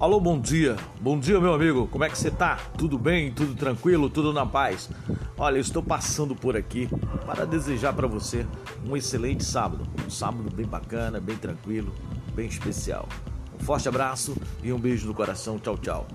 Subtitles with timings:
[0.00, 0.76] Alô, bom dia.
[1.00, 1.88] Bom dia, meu amigo.
[1.88, 2.56] Como é que você tá?
[2.76, 3.32] Tudo bem?
[3.32, 4.08] Tudo tranquilo?
[4.08, 4.88] Tudo na paz?
[5.36, 6.88] Olha, eu estou passando por aqui
[7.26, 8.46] para desejar para você
[8.86, 9.84] um excelente sábado.
[10.06, 11.92] Um sábado bem bacana, bem tranquilo,
[12.32, 13.08] bem especial.
[13.60, 15.58] Um forte abraço e um beijo no coração.
[15.58, 16.06] Tchau, tchau.